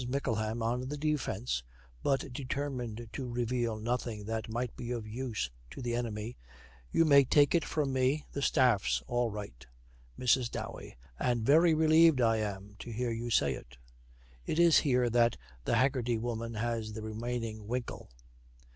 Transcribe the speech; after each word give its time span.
MICKLEHAM, 0.09 0.63
on 0.63 0.87
the 0.87 0.97
defence, 0.97 1.61
but 2.01 2.33
determined 2.33 3.07
to 3.13 3.27
reveal 3.29 3.77
nothing 3.77 4.25
that 4.25 4.49
might 4.49 4.75
be 4.75 4.89
of 4.89 5.05
use 5.05 5.51
to 5.69 5.79
the 5.79 5.93
enemy, 5.93 6.39
'You 6.91 7.05
may 7.05 7.23
take 7.23 7.53
it 7.53 7.63
from 7.63 7.93
me, 7.93 8.25
the 8.31 8.41
staff's 8.41 9.03
all 9.05 9.29
right.' 9.29 9.67
MRS. 10.17 10.49
DOWEY. 10.49 10.95
'And 11.19 11.45
very 11.45 11.75
relieved 11.75 12.19
I 12.19 12.37
am 12.37 12.75
to 12.79 12.89
hear 12.91 13.11
you 13.11 13.29
say 13.29 13.53
it.' 13.53 13.77
It 14.47 14.57
is 14.57 14.79
here 14.79 15.07
that 15.11 15.37
the 15.65 15.75
Haggerty 15.75 16.17
Woman 16.17 16.55
has 16.55 16.93
the 16.93 17.03
remaining 17.03 17.67
winkle. 17.67 18.09